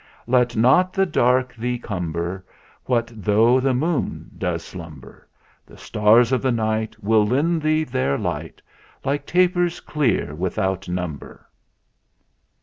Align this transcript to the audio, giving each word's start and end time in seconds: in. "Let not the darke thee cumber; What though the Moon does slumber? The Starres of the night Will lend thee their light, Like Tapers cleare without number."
in. 0.25 0.33
"Let 0.33 0.55
not 0.55 0.93
the 0.93 1.05
darke 1.05 1.55
thee 1.55 1.77
cumber; 1.77 2.43
What 2.85 3.11
though 3.15 3.59
the 3.59 3.75
Moon 3.75 4.31
does 4.35 4.63
slumber? 4.63 5.27
The 5.67 5.77
Starres 5.77 6.31
of 6.31 6.41
the 6.41 6.51
night 6.51 6.95
Will 7.03 7.23
lend 7.23 7.61
thee 7.61 7.83
their 7.83 8.17
light, 8.17 8.63
Like 9.05 9.27
Tapers 9.27 9.79
cleare 9.79 10.33
without 10.33 10.89
number." 10.89 11.45